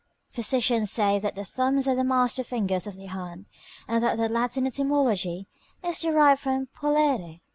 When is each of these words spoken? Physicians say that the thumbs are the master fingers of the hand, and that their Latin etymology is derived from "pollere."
Physicians 0.31 0.89
say 0.89 1.19
that 1.19 1.35
the 1.35 1.45
thumbs 1.45 1.87
are 1.87 1.93
the 1.93 2.03
master 2.03 2.43
fingers 2.43 2.87
of 2.87 2.95
the 2.95 3.05
hand, 3.05 3.45
and 3.87 4.03
that 4.03 4.17
their 4.17 4.29
Latin 4.29 4.65
etymology 4.65 5.45
is 5.83 6.01
derived 6.01 6.41
from 6.41 6.69
"pollere." 6.75 7.39